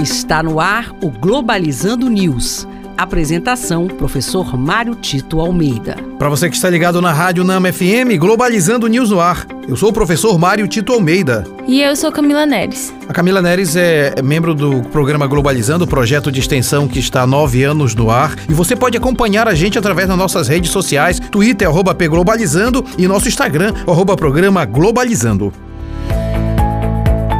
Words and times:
Está 0.00 0.44
no 0.44 0.60
ar 0.60 0.94
o 1.02 1.10
Globalizando 1.10 2.08
News. 2.08 2.68
Apresentação: 2.96 3.88
Professor 3.88 4.56
Mário 4.56 4.94
Tito 4.94 5.40
Almeida. 5.40 5.96
Para 6.16 6.28
você 6.28 6.48
que 6.48 6.54
está 6.54 6.70
ligado 6.70 7.02
na 7.02 7.12
Rádio 7.12 7.42
Nama 7.42 7.72
FM, 7.72 8.16
Globalizando 8.16 8.86
News 8.86 9.10
no 9.10 9.18
ar. 9.18 9.44
Eu 9.66 9.74
sou 9.74 9.90
o 9.90 9.92
professor 9.92 10.38
Mário 10.38 10.68
Tito 10.68 10.92
Almeida. 10.92 11.44
E 11.66 11.82
eu 11.82 11.96
sou 11.96 12.12
Camila 12.12 12.46
Neres. 12.46 12.94
A 13.08 13.12
Camila 13.12 13.42
Neres 13.42 13.74
é 13.74 14.14
membro 14.22 14.54
do 14.54 14.82
programa 14.84 15.26
Globalizando, 15.26 15.84
projeto 15.84 16.30
de 16.30 16.38
extensão 16.38 16.86
que 16.86 17.00
está 17.00 17.22
há 17.22 17.26
nove 17.26 17.64
anos 17.64 17.96
no 17.96 18.08
ar. 18.08 18.36
E 18.48 18.54
você 18.54 18.76
pode 18.76 18.96
acompanhar 18.96 19.48
a 19.48 19.54
gente 19.54 19.80
através 19.80 20.06
das 20.06 20.16
nossas 20.16 20.46
redes 20.46 20.70
sociais, 20.70 21.18
Twitter, 21.18 21.66
arroba 21.66 21.92
Globalizando 21.92 22.84
e 22.96 23.08
nosso 23.08 23.26
Instagram, 23.26 23.74
arroba 23.84 24.16
programa 24.16 24.64
Globalizando. 24.64 25.52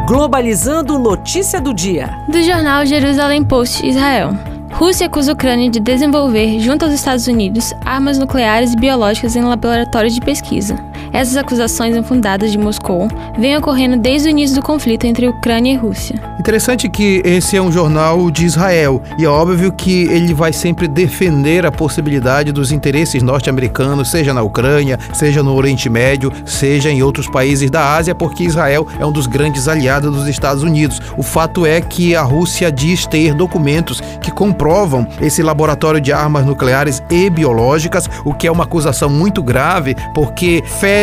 Globalizando 0.08 0.98
notícia 0.98 1.60
do 1.60 1.74
dia. 1.74 2.08
Do 2.26 2.42
jornal 2.42 2.86
Jerusalém 2.86 3.44
Post 3.44 3.86
Israel. 3.86 4.30
Rússia 4.72 5.06
acusa 5.06 5.32
a 5.32 5.34
Ucrânia 5.34 5.68
de 5.68 5.78
desenvolver, 5.78 6.58
junto 6.60 6.86
aos 6.86 6.94
Estados 6.94 7.26
Unidos, 7.26 7.74
armas 7.84 8.16
nucleares 8.16 8.72
e 8.72 8.76
biológicas 8.76 9.36
em 9.36 9.42
laboratórios 9.42 10.14
de 10.14 10.22
pesquisa. 10.22 10.87
Essas 11.12 11.36
acusações 11.36 11.96
infundadas 11.96 12.52
de 12.52 12.58
Moscou 12.58 13.08
vêm 13.38 13.56
ocorrendo 13.56 13.96
desde 13.96 14.28
o 14.28 14.30
início 14.30 14.56
do 14.56 14.62
conflito 14.62 15.04
entre 15.06 15.26
Ucrânia 15.28 15.72
e 15.72 15.76
Rússia. 15.76 16.20
Interessante 16.38 16.88
que 16.88 17.22
esse 17.24 17.56
é 17.56 17.62
um 17.62 17.72
jornal 17.72 18.30
de 18.30 18.44
Israel 18.44 19.02
e 19.18 19.24
é 19.24 19.28
óbvio 19.28 19.72
que 19.72 20.04
ele 20.04 20.34
vai 20.34 20.52
sempre 20.52 20.86
defender 20.86 21.64
a 21.64 21.72
possibilidade 21.72 22.52
dos 22.52 22.72
interesses 22.72 23.22
norte-americanos, 23.22 24.10
seja 24.10 24.34
na 24.34 24.42
Ucrânia, 24.42 24.98
seja 25.12 25.42
no 25.42 25.54
Oriente 25.54 25.88
Médio, 25.88 26.32
seja 26.44 26.90
em 26.90 27.02
outros 27.02 27.28
países 27.28 27.70
da 27.70 27.94
Ásia, 27.96 28.14
porque 28.14 28.44
Israel 28.44 28.86
é 29.00 29.06
um 29.06 29.12
dos 29.12 29.26
grandes 29.26 29.66
aliados 29.66 30.14
dos 30.14 30.28
Estados 30.28 30.62
Unidos. 30.62 31.00
O 31.16 31.22
fato 31.22 31.64
é 31.64 31.80
que 31.80 32.14
a 32.14 32.22
Rússia 32.22 32.70
diz 32.70 33.06
ter 33.06 33.34
documentos 33.34 34.00
que 34.20 34.30
comprovam 34.30 35.06
esse 35.20 35.42
laboratório 35.42 36.00
de 36.00 36.12
armas 36.12 36.44
nucleares 36.44 37.02
e 37.10 37.30
biológicas, 37.30 38.08
o 38.24 38.34
que 38.34 38.46
é 38.46 38.52
uma 38.52 38.64
acusação 38.64 39.08
muito 39.08 39.42
grave, 39.42 39.96
porque 40.14 40.62
fere 40.66 40.97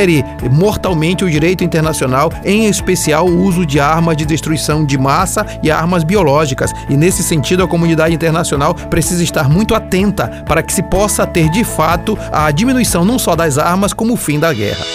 mortalmente 0.52 1.24
o 1.24 1.30
direito 1.30 1.64
internacional, 1.64 2.32
em 2.44 2.68
especial 2.68 3.28
o 3.28 3.44
uso 3.44 3.66
de 3.66 3.80
armas 3.80 4.18
de 4.18 4.26
destruição 4.26 4.86
de 4.86 4.98
massa 4.98 5.46
e 5.64 5.72
armas 5.72 6.04
biológicas. 6.04 6.72
E 6.90 6.98
nesse 6.98 7.24
sentido, 7.24 7.64
a 7.64 7.68
comunidade 7.68 8.14
internacional 8.14 8.74
precisa 8.74 9.24
estar 9.24 9.50
muito 9.50 9.74
atenta 9.74 10.44
para 10.48 10.62
que 10.62 10.74
se 10.74 10.84
possa 10.84 11.26
ter 11.26 11.50
de 11.50 11.64
fato 11.64 12.18
a 12.32 12.52
diminuição 12.52 13.06
não 13.06 13.18
só 13.18 13.36
das 13.36 13.58
armas, 13.58 13.94
como 13.94 14.14
o 14.14 14.18
fim 14.18 14.40
da 14.40 14.54
guerra. 14.54 14.86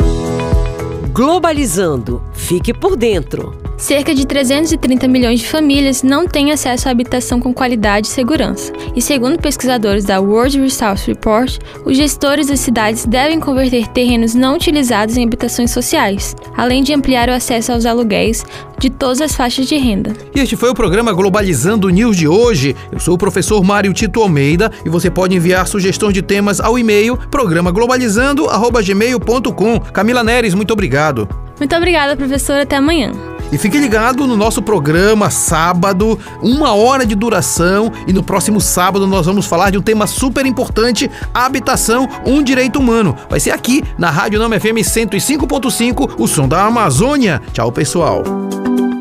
Globalizando. 1.13 2.23
Fique 2.33 2.73
por 2.73 2.97
dentro. 2.97 3.70
Cerca 3.81 4.15
de 4.15 4.25
330 4.27 5.09
milhões 5.09 5.41
de 5.41 5.49
famílias 5.49 6.03
não 6.03 6.29
têm 6.29 6.53
acesso 6.53 6.87
à 6.87 6.91
habitação 6.91 7.41
com 7.41 7.55
qualidade 7.55 8.09
e 8.09 8.11
segurança. 8.11 8.71
E 8.95 9.01
segundo 9.01 9.41
pesquisadores 9.41 10.05
da 10.05 10.21
World 10.21 10.61
Resource 10.61 11.07
Report, 11.07 11.57
os 11.87 11.97
gestores 11.97 12.49
das 12.49 12.61
cidades 12.61 13.07
devem 13.07 13.41
converter 13.41 13.89
terrenos 13.89 14.35
não 14.35 14.57
utilizados 14.57 15.17
em 15.17 15.25
habitações 15.25 15.71
sociais, 15.71 16.37
além 16.55 16.83
de 16.83 16.93
ampliar 16.93 17.31
o 17.31 17.33
acesso 17.33 17.73
aos 17.73 17.87
aluguéis 17.87 18.45
de 18.79 18.91
todas 18.91 19.23
as 19.23 19.35
faixas 19.35 19.67
de 19.67 19.79
renda. 19.79 20.13
E 20.35 20.41
este 20.41 20.57
foi 20.57 20.69
o 20.69 20.75
programa 20.75 21.15
Globalizando 21.15 21.89
News 21.89 22.19
de 22.19 22.29
hoje. 22.29 22.77
Eu 22.93 23.01
sou 23.01 23.15
o 23.15 23.19
professor 23.19 23.65
Mário 23.65 23.95
Tito 23.95 24.21
Almeida 24.21 24.71
e 24.85 24.91
você 24.91 25.11
pode 25.11 25.35
enviar 25.35 25.67
sugestões 25.67 26.13
de 26.13 26.21
temas 26.21 26.61
ao 26.61 26.79
e-mail 26.79 27.17
programaglobalizando@gmail.com. 27.31 29.81
Camila 29.81 30.23
Neres, 30.23 30.53
muito 30.53 30.75
obrigado. 30.75 31.27
Muito 31.59 31.75
obrigada, 31.75 32.15
professor. 32.15 32.61
Até 32.61 32.77
amanhã. 32.77 33.30
E 33.53 33.59
fique 33.59 33.79
ligado 33.79 34.27
no 34.27 34.37
nosso 34.37 34.63
programa 34.63 35.29
sábado, 35.29 36.19
uma 36.41 36.73
hora 36.73 37.05
de 37.05 37.15
duração. 37.15 37.91
E 38.07 38.13
no 38.13 38.23
próximo 38.23 38.61
sábado 38.61 39.07
nós 39.07 39.27
vamos 39.27 39.47
falar 39.47 39.71
de 39.71 39.79
um 39.79 39.83
tema 39.83 40.07
super 40.07 40.47
importante: 40.47 41.11
habitação, 41.35 42.09
um 42.25 42.43
direito 42.43 42.79
humano. 42.79 43.17
Vai 43.29 43.41
ser 43.41 43.51
aqui 43.51 43.83
na 43.99 44.11
Rádio 44.11 44.39
Nama 44.39 44.59
FM 44.61 44.79
105.5, 44.83 46.15
o 46.19 46.29
som 46.29 46.47
da 46.47 46.65
Amazônia. 46.65 47.43
Tchau, 47.53 47.73
pessoal. 47.73 48.23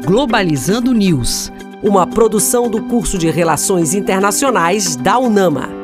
Globalizando 0.03 0.93
News, 0.93 1.51
uma 1.83 2.07
produção 2.07 2.69
do 2.69 2.81
curso 2.83 3.17
de 3.17 3.29
Relações 3.29 3.93
Internacionais 3.93 4.95
da 4.95 5.19
UNAMA. 5.19 5.78